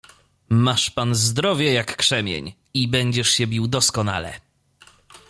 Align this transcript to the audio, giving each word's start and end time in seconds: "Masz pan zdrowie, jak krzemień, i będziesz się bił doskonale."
"Masz 0.49 0.89
pan 0.89 1.15
zdrowie, 1.15 1.73
jak 1.73 1.95
krzemień, 1.97 2.53
i 2.73 2.87
będziesz 2.87 3.29
się 3.29 3.47
bił 3.47 3.67
doskonale." 3.67 4.39